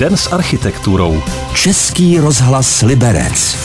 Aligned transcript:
Den 0.00 0.16
s 0.16 0.32
architekturou. 0.32 1.22
Český 1.54 2.18
rozhlas 2.18 2.82
Liberec. 2.82 3.56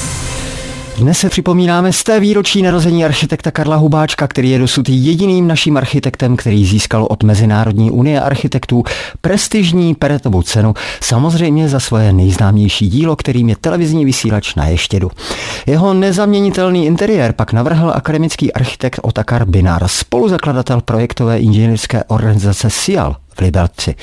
Dnes 0.97 1.17
se 1.17 1.29
připomínáme 1.29 1.93
z 1.93 2.03
té 2.03 2.19
výročí 2.19 2.61
narození 2.61 3.05
architekta 3.05 3.51
Karla 3.51 3.75
Hubáčka, 3.75 4.27
který 4.27 4.49
je 4.49 4.59
dosud 4.59 4.89
jediným 4.89 5.47
naším 5.47 5.77
architektem, 5.77 6.37
který 6.37 6.65
získal 6.65 7.07
od 7.09 7.23
Mezinárodní 7.23 7.91
unie 7.91 8.21
architektů 8.21 8.83
prestižní 9.21 9.95
Peretovu 9.95 10.41
cenu, 10.41 10.73
samozřejmě 11.01 11.69
za 11.69 11.79
svoje 11.79 12.13
nejznámější 12.13 12.89
dílo, 12.89 13.15
kterým 13.15 13.49
je 13.49 13.55
televizní 13.55 14.05
vysílač 14.05 14.55
na 14.55 14.67
Ještědu. 14.67 15.11
Jeho 15.65 15.93
nezaměnitelný 15.93 16.85
interiér 16.85 17.33
pak 17.33 17.53
navrhl 17.53 17.91
akademický 17.95 18.53
architekt 18.53 18.99
Otakar 19.03 19.45
Binar, 19.45 19.87
spoluzakladatel 19.87 20.81
projektové 20.81 21.39
inženýrské 21.39 22.03
organizace 22.03 22.69
SIAL 22.69 23.15
v 23.37 23.41
Liberci. 23.41 23.95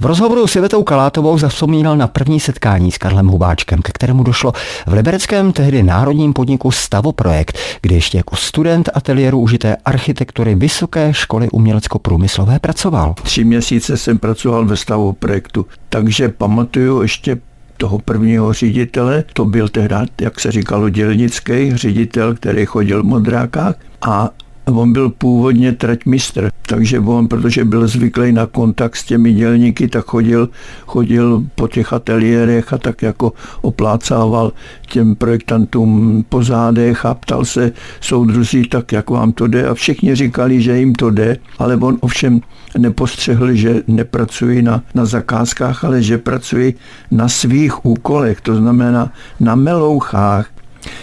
V 0.00 0.06
rozhovoru 0.06 0.46
s 0.46 0.56
Ivetou 0.56 0.82
Kalátovou 0.82 1.38
zavzpomínal 1.38 1.96
na 1.96 2.06
první 2.06 2.40
setkání 2.40 2.92
s 2.92 2.98
Karlem 2.98 3.26
Hubáčkem, 3.26 3.82
ke 3.82 3.92
kterému 3.92 4.22
došlo 4.22 4.52
v 4.86 4.92
libereckém 4.92 5.52
tehdy 5.52 5.82
národním 5.82 6.32
podniku 6.32 6.70
Stavoprojekt, 6.70 7.58
kde 7.82 7.94
ještě 7.94 8.16
jako 8.16 8.36
student 8.36 8.88
ateliéru 8.94 9.40
užité 9.40 9.76
architektury 9.84 10.54
Vysoké 10.54 11.14
školy 11.14 11.48
umělecko-průmyslové 11.48 12.58
pracoval. 12.58 13.14
Tři 13.22 13.44
měsíce 13.44 13.96
jsem 13.96 14.18
pracoval 14.18 14.64
ve 14.64 14.76
Stavoprojektu, 14.76 15.66
takže 15.88 16.28
pamatuju 16.28 17.02
ještě 17.02 17.38
toho 17.76 17.98
prvního 17.98 18.52
ředitele, 18.52 19.24
to 19.32 19.44
byl 19.44 19.68
tehdy, 19.68 19.94
jak 20.20 20.40
se 20.40 20.52
říkalo, 20.52 20.88
dělnický 20.88 21.76
ředitel, 21.76 22.34
který 22.34 22.66
chodil 22.66 23.02
v 23.02 23.06
modrákách 23.06 23.74
a 24.02 24.30
On 24.74 24.92
byl 24.92 25.10
původně 25.10 25.72
traťmistr, 25.72 26.50
takže 26.66 27.00
on, 27.00 27.28
protože 27.28 27.64
byl 27.64 27.88
zvyklý 27.88 28.32
na 28.32 28.46
kontakt 28.46 28.96
s 28.96 29.04
těmi 29.04 29.32
dělníky, 29.32 29.88
tak 29.88 30.04
chodil, 30.04 30.48
chodil 30.86 31.44
po 31.54 31.68
těch 31.68 31.92
ateliérech 31.92 32.72
a 32.72 32.78
tak 32.78 33.02
jako 33.02 33.32
oplácával 33.60 34.52
těm 34.88 35.14
projektantům 35.14 36.24
po 36.28 36.42
zádech 36.42 37.06
a 37.06 37.14
ptal 37.14 37.44
se 37.44 37.72
soudruzí 38.00 38.68
tak, 38.68 38.92
jak 38.92 39.10
vám 39.10 39.32
to 39.32 39.46
jde 39.46 39.68
a 39.68 39.74
všichni 39.74 40.14
říkali, 40.14 40.62
že 40.62 40.78
jim 40.78 40.94
to 40.94 41.10
jde, 41.10 41.36
ale 41.58 41.76
on 41.76 41.96
ovšem 42.00 42.40
nepostřehl, 42.78 43.54
že 43.54 43.82
nepracují 43.86 44.62
na, 44.62 44.82
na 44.94 45.04
zakázkách, 45.04 45.84
ale 45.84 46.02
že 46.02 46.18
pracují 46.18 46.74
na 47.10 47.28
svých 47.28 47.86
úkolech, 47.86 48.40
to 48.40 48.54
znamená 48.54 49.12
na 49.40 49.54
melouchách. 49.54 50.50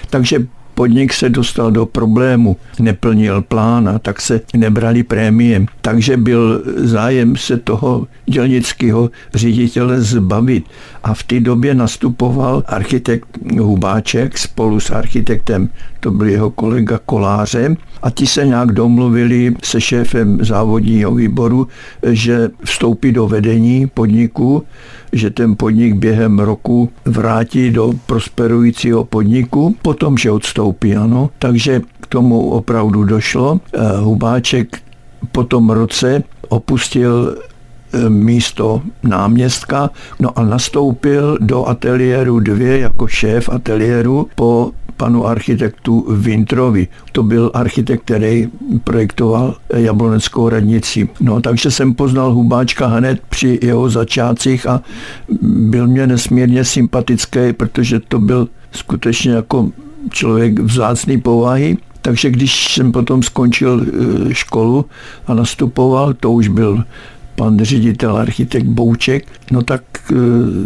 Takže 0.09 0.47
podnik 0.76 1.14
se 1.14 1.30
dostal 1.30 1.72
do 1.72 1.86
problému, 1.86 2.58
neplnil 2.80 3.42
plán 3.42 3.90
a 3.90 4.00
tak 4.00 4.22
se 4.22 4.42
nebrali 4.54 5.04
prémie. 5.04 5.66
Takže 5.81 6.18
byl 6.18 6.64
zájem 6.76 7.36
se 7.36 7.58
toho 7.58 8.08
dělnického 8.26 9.09
ředitele 9.34 10.02
zbavit. 10.02 10.66
A 11.03 11.14
v 11.14 11.23
té 11.23 11.40
době 11.40 11.76
nastupoval 11.76 12.64
architekt 12.68 13.28
Hubáček 13.59 14.38
spolu 14.38 14.80
s 14.80 14.92
architektem, 14.92 15.70
to 16.00 16.12
byl 16.12 16.28
jeho 16.28 16.50
kolega 16.50 17.00
Koláře, 17.06 17.76
a 18.02 18.09
ti 18.09 18.28
se 18.28 18.46
nějak 18.46 18.72
domluvili 18.72 19.56
se 19.64 19.81
šéfem 19.81 20.38
závodního 20.42 21.16
výboru, 21.16 21.68
že 22.12 22.50
vstoupí 22.64 23.12
do 23.12 23.28
vedení 23.28 23.88
podniku, 23.88 24.64
že 25.16 25.30
ten 25.30 25.56
podnik 25.56 25.94
během 25.96 26.40
roku 26.40 26.90
vrátí 27.06 27.72
do 27.72 27.94
prosperujícího 28.06 29.06
podniku, 29.06 29.76
potom, 29.82 30.18
že 30.18 30.32
odstoupí, 30.32 30.96
ano. 30.96 31.30
Takže 31.40 31.82
k 32.02 32.08
tomu 32.08 32.50
opravdu 32.50 33.04
došlo. 33.04 33.60
Eh, 33.74 33.80
Hubáček 33.98 34.78
po 35.32 35.44
tom 35.44 35.70
roce 35.70 36.24
opustil 36.50 37.38
eh, 37.38 38.10
místo 38.10 38.82
náměstka, 39.04 39.90
no 40.20 40.40
a 40.40 40.44
nastoupil 40.44 41.38
do 41.42 41.66
ateliéru 41.66 42.40
dvě 42.40 42.80
jako 42.80 43.08
šéf 43.08 43.50
ateliéru 43.50 44.28
po 44.36 44.72
panu 44.98 45.28
architektu 45.28 46.06
Vintrovi. 46.10 46.88
To 47.12 47.24
byl 47.24 47.52
architekt, 47.53 48.02
který 48.02 48.47
projektoval 48.84 49.56
Jabloneckou 49.74 50.50
radnici. 50.50 51.09
No, 51.19 51.42
takže 51.42 51.72
jsem 51.72 51.94
poznal 51.94 52.34
Hubáčka 52.34 52.88
hned 52.88 53.22
při 53.30 53.59
jeho 53.62 53.90
začátcích 53.90 54.68
a 54.68 54.81
byl 55.42 55.88
mě 55.88 56.08
nesmírně 56.08 56.66
sympatický, 56.66 57.53
protože 57.58 58.00
to 58.00 58.19
byl 58.19 58.47
skutečně 58.72 59.31
jako 59.31 59.69
člověk 60.09 60.59
vzácný 60.59 61.22
povahy. 61.22 61.78
Takže 62.02 62.30
když 62.30 62.74
jsem 62.74 62.92
potom 62.92 63.24
skončil 63.24 63.86
eh, 63.86 64.34
školu 64.34 64.86
a 65.28 65.34
nastupoval, 65.34 66.14
to 66.14 66.31
už 66.31 66.48
byl 66.48 66.84
pan 67.35 67.59
ředitel 67.59 68.18
architekt 68.18 68.66
Bouček, 68.66 69.25
no 69.51 69.62
tak 69.62 69.81
e, 70.12 70.16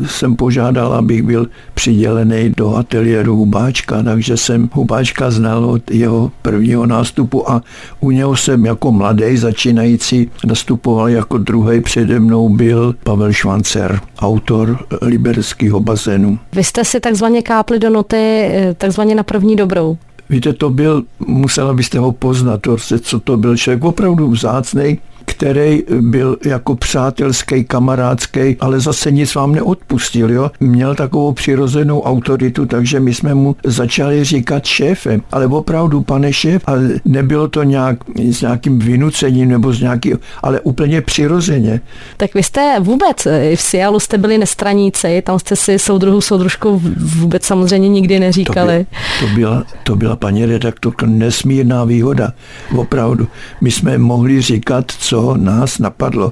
jsem 0.08 0.36
požádal, 0.36 0.94
abych 0.94 1.24
byl 1.24 1.48
přidělený 1.74 2.54
do 2.58 2.76
ateliéru 2.76 3.36
Hubáčka, 3.36 4.04
takže 4.04 4.38
jsem 4.38 4.70
Hubáčka 4.74 5.32
znal 5.32 5.66
od 5.66 5.92
jeho 5.92 6.32
prvního 6.42 6.86
nástupu 6.86 7.52
a 7.52 7.62
u 8.00 8.12
něho 8.12 8.36
jsem 8.36 8.66
jako 8.66 8.92
mladý 8.92 9.38
začínající 9.38 10.30
nastupoval 10.46 11.10
jako 11.10 11.38
druhý 11.38 11.82
přede 11.82 12.20
mnou 12.20 12.50
byl 12.50 12.96
Pavel 13.04 13.34
Švancer, 13.34 14.00
autor 14.20 14.86
liberského 15.02 15.80
bazénu. 15.80 16.40
Vy 16.54 16.64
jste 16.64 16.86
si 16.86 17.00
takzvaně 17.00 17.42
kápli 17.42 17.80
do 17.80 17.90
noty 17.90 18.18
e, 18.18 18.76
takzvaně 18.78 19.16
na 19.16 19.24
první 19.24 19.56
dobrou. 19.56 19.98
Víte, 20.30 20.54
to 20.54 20.70
byl, 20.70 21.04
musela 21.28 21.74
byste 21.74 22.00
ho 22.00 22.12
poznat, 22.12 22.60
co 23.02 23.20
to 23.20 23.38
byl 23.38 23.58
člověk 23.58 23.84
opravdu 23.84 24.28
vzácný, 24.28 25.00
který 25.30 25.84
byl 26.02 26.38
jako 26.46 26.76
přátelský, 26.76 27.64
kamarádský, 27.64 28.56
ale 28.60 28.80
zase 28.80 29.12
nic 29.12 29.36
vám 29.36 29.52
neodpustil. 29.52 30.32
Jo? 30.32 30.52
Měl 30.60 30.96
takovou 30.96 31.34
přirozenou 31.34 32.02
autoritu, 32.02 32.66
takže 32.66 33.00
my 33.00 33.14
jsme 33.14 33.34
mu 33.36 33.56
začali 33.66 34.24
říkat 34.24 34.66
šéfem, 34.66 35.22
ale 35.32 35.48
opravdu, 35.48 36.02
pane 36.02 36.34
šéf, 36.34 36.64
a 36.68 36.74
nebylo 37.06 37.48
to 37.48 37.64
nějak 37.64 37.98
s 38.32 38.42
nějakým 38.42 38.80
vynucením 38.80 39.50
nebo 39.50 39.74
s 39.74 39.82
nějaký, 39.82 40.14
ale 40.44 40.60
úplně 40.60 41.02
přirozeně. 41.02 41.82
Tak 42.18 42.34
vy 42.34 42.44
jste 42.44 42.76
vůbec, 42.80 43.28
v 43.56 43.62
Sialu 43.62 44.00
jste 44.00 44.18
byli 44.18 44.38
nestraníci, 44.38 45.22
tam 45.26 45.40
jste 45.40 45.56
si 45.56 45.80
soudruhu, 45.80 46.22
soudružku 46.22 46.82
vůbec 46.98 47.44
samozřejmě 47.44 47.90
nikdy 47.90 48.20
neříkali. 48.20 48.86
To, 49.20 49.26
by, 49.26 49.30
to, 49.30 49.36
byla, 49.36 49.64
to 49.84 49.96
byla 49.96 50.16
paní 50.16 50.46
redaktorka 50.46 51.06
nesmírná 51.06 51.84
výhoda, 51.84 52.34
opravdu. 52.76 53.28
My 53.62 53.72
jsme 53.72 53.98
mohli 53.98 54.42
říkat, 54.42 54.86
co 55.00 55.19
co 55.20 55.38
nás 55.38 55.80
napadlo. 55.80 56.32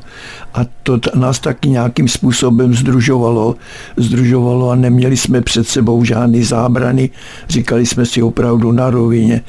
A 0.53 0.59
to 0.83 0.99
nás 1.15 1.39
taky 1.39 1.69
nějakým 1.69 2.07
způsobem 2.07 2.73
združovalo, 2.73 3.55
združovalo 3.97 4.69
a 4.69 4.75
neměli 4.75 5.17
jsme 5.17 5.41
před 5.41 5.67
sebou 5.67 6.03
žádný 6.03 6.43
zábrany. 6.43 7.09
Říkali 7.49 7.85
jsme 7.85 8.05
si 8.05 8.21
opravdu 8.21 8.71
na 8.71 8.89
rovině, 8.89 9.41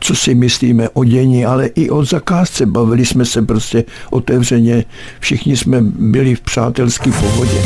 co 0.00 0.14
si 0.14 0.34
myslíme 0.34 0.88
o 0.88 1.04
dění, 1.04 1.44
ale 1.44 1.66
i 1.66 1.90
o 1.90 2.04
zakázce. 2.04 2.66
Bavili 2.66 3.06
jsme 3.06 3.24
se 3.24 3.42
prostě 3.42 3.84
otevřeně. 4.10 4.84
Všichni 5.20 5.56
jsme 5.56 5.80
byli 5.82 6.34
v 6.34 6.40
přátelské 6.40 7.10
pohodě. 7.12 7.62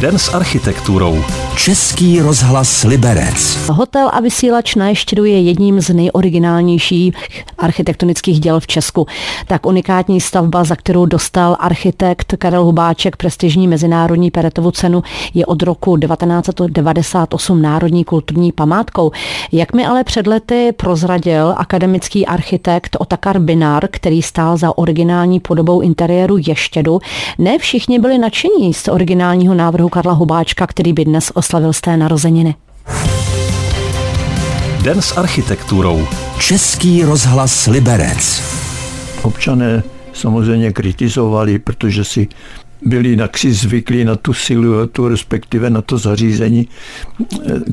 Den 0.00 0.18
s 0.18 0.34
architekturou. 0.34 1.24
Český 1.56 2.20
rozhlas 2.20 2.84
Liberec. 2.84 3.68
Hotel 3.68 4.10
a 4.12 4.20
vysílač 4.20 4.74
na 4.74 4.88
Ještědu 4.88 5.24
je 5.24 5.40
jedním 5.40 5.80
z 5.80 5.94
nejoriginálnějších 5.94 7.14
architektonických 7.58 8.40
děl 8.40 8.60
v 8.60 8.66
Česku. 8.66 9.06
Tak 9.46 9.66
unikátní 9.66 10.20
stavba, 10.20 10.64
za 10.64 10.76
kterou 10.76 11.06
dostal 11.06 11.56
architekt 11.60 12.34
Karel 12.38 12.64
Hubáček 12.64 13.16
prestižní 13.16 13.68
mezinárodní 13.68 14.30
Peretovu 14.30 14.70
cenu, 14.70 15.02
je 15.34 15.46
od 15.46 15.62
roku 15.62 15.96
1998 15.96 17.62
národní 17.62 18.04
kulturní 18.04 18.52
památkou. 18.52 19.10
Jak 19.52 19.72
mi 19.72 19.86
ale 19.86 20.04
před 20.04 20.26
lety 20.26 20.72
prozradil 20.76 21.54
akademický 21.56 22.26
architekt 22.26 22.96
Otakar 23.00 23.38
Binar, 23.38 23.88
který 23.90 24.22
stál 24.22 24.56
za 24.56 24.78
originální 24.78 25.40
podobou 25.40 25.80
interiéru 25.80 26.36
Ještědu, 26.46 27.00
ne 27.38 27.58
všichni 27.58 27.98
byli 27.98 28.18
nadšení 28.18 28.74
z 28.74 28.88
originálního 28.88 29.54
návrhu 29.54 29.88
Karla 29.88 30.12
Hubáčka, 30.12 30.66
který 30.66 30.92
by 30.92 31.04
dnes 31.04 31.32
oslavil 31.40 31.72
z 31.72 31.80
té 31.80 31.96
narozeniny. 31.96 32.54
Den 34.82 35.02
s 35.02 35.16
architekturou. 35.16 36.06
Český 36.38 37.02
rozhlas 37.02 37.66
Liberec. 37.66 38.42
Občané 39.22 39.82
samozřejmě 40.12 40.72
kritizovali, 40.72 41.58
protože 41.58 42.04
si 42.04 42.28
byli 42.82 43.16
naksi 43.16 43.52
zvyklí 43.52 44.04
na 44.04 44.16
tu 44.16 44.34
siluetu, 44.34 45.08
respektive 45.08 45.70
na 45.70 45.82
to 45.82 45.98
zařízení, 45.98 46.68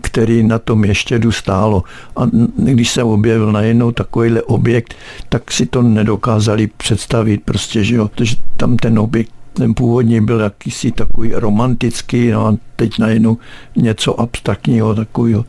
který 0.02 0.44
na 0.44 0.60
tom 0.60 0.86
ještě 0.86 1.20
stálo. 1.30 1.84
A 2.16 2.22
když 2.58 2.90
se 2.90 3.04
objevil 3.04 3.52
najednou 3.52 3.92
takovýhle 3.92 4.42
objekt, 4.42 4.96
tak 5.30 5.52
si 5.52 5.66
to 5.66 5.82
nedokázali 5.82 6.68
představit 6.68 7.42
prostě, 7.46 7.84
že 7.84 7.96
jo, 7.96 8.08
protože 8.08 8.36
tam 8.58 8.78
ten 8.78 9.00
objekt 9.00 9.32
ten 9.58 9.74
původní 9.74 10.22
byl 10.22 10.40
jakýsi 10.40 10.92
takový 10.92 11.32
romantický, 11.34 12.32
no 12.32 12.48
a 12.48 12.58
teď 12.76 13.00
najednou 13.00 13.38
něco 13.76 14.20
abstraktního 14.20 14.96
takového. 14.96 15.46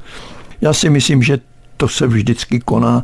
Já 0.60 0.72
si 0.72 0.90
myslím, 0.90 1.22
že 1.22 1.38
to 1.76 1.88
se 1.88 2.06
vždycky 2.06 2.60
koná 2.60 3.02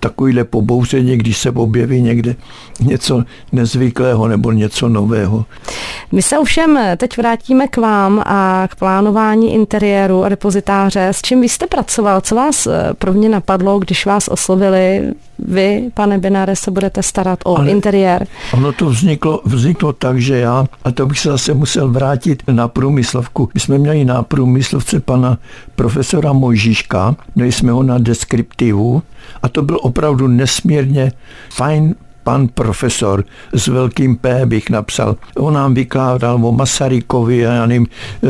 takovýhle 0.00 0.44
pobouření, 0.44 1.16
když 1.16 1.38
se 1.38 1.50
objeví 1.50 2.00
někde 2.00 2.36
něco 2.80 3.24
nezvyklého 3.52 4.28
nebo 4.28 4.52
něco 4.52 4.88
nového. 4.88 5.44
My 6.12 6.22
se 6.22 6.38
ovšem 6.38 6.78
teď 6.96 7.16
vrátíme 7.16 7.68
k 7.68 7.76
vám 7.76 8.22
a 8.26 8.68
k 8.70 8.76
plánování 8.76 9.54
interiéru 9.54 10.24
a 10.24 10.28
depozitáře. 10.28 11.08
S 11.08 11.22
čím 11.22 11.40
vy 11.40 11.48
jste 11.48 11.66
pracoval? 11.66 12.20
Co 12.20 12.34
vás 12.34 12.66
eh, 12.66 12.90
prvně 12.98 13.28
napadlo, 13.28 13.78
když 13.78 14.06
vás 14.06 14.28
oslovili? 14.28 15.12
Vy, 15.38 15.90
pane 15.94 16.18
Binare, 16.18 16.56
se 16.56 16.70
budete 16.70 17.02
starat 17.02 17.38
o 17.44 17.58
Ale 17.58 17.70
interiér. 17.70 18.26
Ono 18.52 18.72
to 18.72 18.86
vzniklo, 18.86 19.40
vzniklo 19.44 19.92
tak, 19.92 20.20
že 20.20 20.38
já, 20.38 20.66
a 20.84 20.90
to 20.90 21.06
bych 21.06 21.18
se 21.18 21.28
zase 21.28 21.54
musel 21.54 21.90
vrátit 21.90 22.42
na 22.50 22.68
průmyslovku. 22.68 23.50
My 23.54 23.60
jsme 23.60 23.78
měli 23.78 24.04
na 24.04 24.22
průmyslovce 24.22 25.00
pana 25.00 25.38
profesora 25.74 26.32
Mojžiška, 26.32 27.16
měli 27.34 27.52
jsme 27.52 27.72
ho 27.72 27.82
na 27.82 27.98
deskriptivu 27.98 29.02
a 29.42 29.48
to 29.48 29.62
byl 29.62 29.78
opravdu 29.82 30.28
nesmírně 30.28 31.12
fajn 31.50 31.94
pan 32.26 32.48
profesor 32.48 33.24
s 33.54 33.66
velkým 33.66 34.16
P 34.16 34.46
bych 34.46 34.70
napsal. 34.70 35.16
On 35.38 35.54
nám 35.54 35.74
vykládal 35.74 36.46
o 36.46 36.52
Masarykovi 36.52 37.46
a 37.46 37.52
já 37.52 37.66
nevím, 37.66 37.86
eh, 37.86 38.28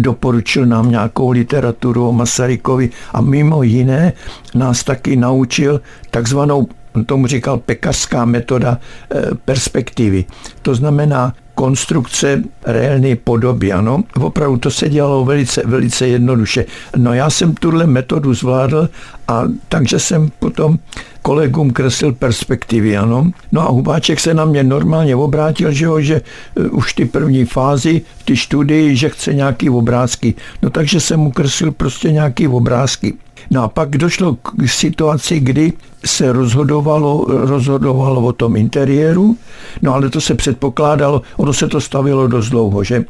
doporučil 0.00 0.66
nám 0.66 0.90
nějakou 0.90 1.30
literaturu 1.30 2.08
o 2.08 2.12
Masarykovi 2.12 2.90
a 3.12 3.20
mimo 3.20 3.62
jiné 3.62 4.12
nás 4.54 4.84
taky 4.84 5.16
naučil 5.16 5.80
takzvanou 6.10 6.68
on 6.94 7.04
tomu 7.04 7.26
říkal 7.26 7.58
pekařská 7.58 8.24
metoda 8.24 8.78
eh, 8.78 9.34
perspektivy. 9.44 10.24
To 10.62 10.74
znamená 10.74 11.34
konstrukce 11.54 12.42
reálné 12.64 13.16
podoby, 13.16 13.72
ano. 13.72 14.04
Opravdu 14.20 14.56
to 14.56 14.70
se 14.70 14.88
dělalo 14.88 15.24
velice, 15.24 15.62
velice 15.66 16.08
jednoduše. 16.08 16.64
No 16.96 17.14
já 17.14 17.30
jsem 17.30 17.54
tuhle 17.54 17.86
metodu 17.86 18.34
zvládl 18.34 18.88
a 19.28 19.42
takže 19.68 19.98
jsem 19.98 20.30
potom 20.38 20.78
kolegům 21.22 21.70
kreslil 21.70 22.12
perspektivy, 22.12 22.96
ano. 22.96 23.30
No 23.52 23.60
a 23.60 23.70
Hubáček 23.70 24.20
se 24.20 24.34
na 24.34 24.44
mě 24.44 24.64
normálně 24.64 25.16
obrátil, 25.16 25.72
že, 25.72 25.84
jo, 25.84 26.00
že 26.00 26.20
uh, 26.54 26.78
už 26.78 26.92
ty 26.92 27.04
první 27.04 27.44
fázi 27.44 28.02
ty 28.24 28.36
studii, 28.36 28.96
že 28.96 29.08
chce 29.08 29.34
nějaký 29.34 29.70
obrázky. 29.70 30.34
No 30.62 30.70
takže 30.70 31.00
jsem 31.00 31.20
mu 31.20 31.30
kreslil 31.30 31.72
prostě 31.72 32.12
nějaký 32.12 32.48
obrázky. 32.48 33.14
No 33.50 33.62
a 33.62 33.68
pak 33.68 33.90
došlo 33.90 34.34
k 34.34 34.68
situaci, 34.68 35.40
kdy 35.40 35.72
se 36.04 36.32
rozhodovalo, 36.32 37.26
rozhodovalo 37.28 38.20
o 38.20 38.32
tom 38.32 38.56
interiéru, 38.56 39.36
no 39.82 39.94
ale 39.94 40.10
to 40.10 40.20
se 40.20 40.34
předpokládalo, 40.34 41.22
ono 41.36 41.52
se 41.52 41.68
to 41.68 41.80
stavilo 41.80 42.28
dost 42.28 42.48
dlouho, 42.48 42.84
že? 42.84 43.04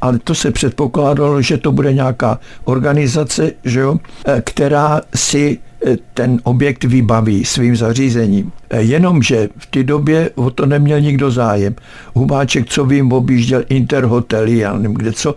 Ale 0.00 0.18
to 0.18 0.34
se 0.34 0.50
předpokládalo, 0.50 1.42
že 1.42 1.56
to 1.56 1.72
bude 1.72 1.92
nějaká 1.92 2.38
organizace, 2.64 3.52
že 3.64 3.80
jo, 3.80 3.96
eh, 4.26 4.42
která 4.44 5.00
si 5.14 5.58
eh, 5.86 5.96
ten 6.14 6.40
objekt 6.42 6.84
vybaví 6.84 7.44
svým 7.44 7.76
zařízením. 7.76 8.52
Eh, 8.70 8.82
jenomže 8.82 9.48
v 9.58 9.66
té 9.66 9.82
době 9.82 10.30
o 10.34 10.50
to 10.50 10.66
neměl 10.66 11.00
nikdo 11.00 11.30
zájem. 11.30 11.74
Hubáček, 12.14 12.66
co 12.66 12.84
vím, 12.84 13.12
objížděl 13.12 13.64
interhotely, 13.68 14.58
já 14.58 14.72
nevím 14.72 14.94
kde 14.94 15.12
co, 15.12 15.34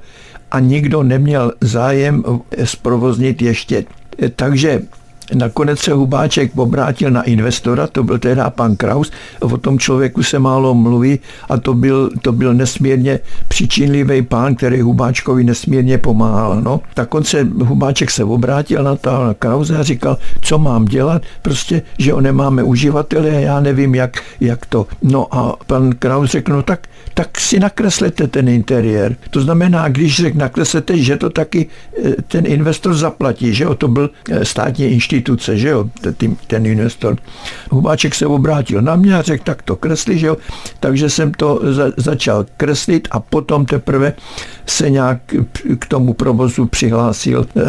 a 0.52 0.60
nikdo 0.60 1.04
neměl 1.04 1.52
zájem 1.62 2.24
zprovoznit 2.64 3.42
ještě 3.42 3.86
takže 4.36 4.82
Nakonec 5.34 5.80
se 5.80 5.94
Hubáček 5.94 6.52
obrátil 6.58 7.12
na 7.12 7.22
investora, 7.22 7.88
to 7.88 8.04
byl 8.04 8.20
teda 8.20 8.50
pan 8.50 8.76
Kraus, 8.76 9.12
o 9.40 9.58
tom 9.58 9.80
člověku 9.80 10.24
se 10.24 10.40
málo 10.40 10.74
mluví 10.76 11.20
a 11.50 11.58
to 11.58 11.74
byl, 11.74 12.10
to 12.22 12.32
byl 12.32 12.54
nesmírně 12.54 13.20
přičinlivý 13.48 14.22
pán, 14.22 14.56
který 14.56 14.82
Hubáčkovi 14.82 15.44
nesmírně 15.44 15.98
pomáhal. 15.98 16.62
No. 16.62 16.82
Tak 16.94 17.16
on 17.16 17.24
se, 17.24 17.48
Hubáček 17.64 18.12
se 18.12 18.24
obrátil 18.24 18.84
na, 18.84 18.96
ta, 18.96 19.28
na 19.28 19.34
Krause 19.34 19.78
a 19.78 19.84
říkal, 19.84 20.18
co 20.42 20.60
mám 20.60 20.86
dělat, 20.86 21.22
prostě, 21.42 21.82
že 21.98 22.14
ho 22.14 22.22
nemáme 22.22 22.64
uživatele 22.64 23.30
a 23.30 23.40
já 23.40 23.60
nevím, 23.60 23.96
jak, 23.96 24.24
jak 24.40 24.66
to. 24.66 24.88
No 25.02 25.36
a 25.36 25.56
pan 25.68 25.92
Kraus 26.00 26.32
řekl, 26.32 26.54
no 26.54 26.64
tak, 26.64 26.88
tak 27.14 27.40
si 27.40 27.60
nakreslete 27.60 28.28
ten 28.28 28.50
interiér. 28.50 29.16
To 29.30 29.42
znamená, 29.42 29.88
když 29.88 30.16
řekl 30.16 30.38
nakreslete, 30.38 30.98
že 30.98 31.18
to 31.18 31.30
taky 31.30 31.68
eh, 32.04 32.16
ten 32.28 32.46
investor 32.46 32.94
zaplatí, 32.94 33.54
že 33.54 33.64
jo, 33.64 33.76
to 33.76 33.88
byl 33.88 34.10
eh, 34.30 34.46
státní 34.46 34.86
institut 34.86 35.21
instituce, 35.22 35.58
že 35.58 35.70
jo, 35.70 35.86
ten, 36.18 36.36
ten 36.48 36.66
investor. 36.66 37.18
Hubáček 37.70 38.16
se 38.16 38.26
obrátil 38.26 38.82
na 38.82 38.96
mě 38.96 39.16
a 39.16 39.22
řekl, 39.22 39.44
tak 39.44 39.62
to 39.62 39.76
kresli, 39.76 40.18
že 40.18 40.28
jo, 40.28 40.38
takže 40.80 41.10
jsem 41.10 41.32
to 41.32 41.60
za, 41.64 41.86
začal 41.98 42.46
kreslit 42.58 43.08
a 43.12 43.20
potom 43.20 43.66
teprve 43.66 44.14
se 44.66 44.90
nějak 44.90 45.18
k 45.80 45.86
tomu 45.86 46.14
provozu 46.14 46.66
přihlásil 46.66 47.46
e, 47.46 47.62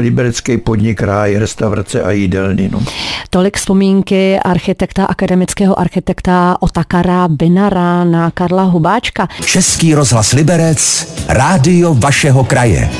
liberecký 0.00 0.58
podnik 0.58 1.02
Ráj, 1.02 1.36
restaurace 1.36 2.02
a 2.02 2.10
jídelny. 2.10 2.68
No. 2.72 2.82
Tolik 3.30 3.56
vzpomínky 3.56 4.38
architekta, 4.38 5.04
akademického 5.04 5.78
architekta 5.78 6.56
Otakara 6.60 7.28
Binara 7.28 8.04
na 8.04 8.30
Karla 8.30 8.62
Hubáčka. 8.62 9.28
Český 9.44 9.94
rozhlas 9.94 10.32
Liberec, 10.32 10.78
rádio 11.28 11.94
vašeho 11.94 12.44
kraje. 12.44 12.90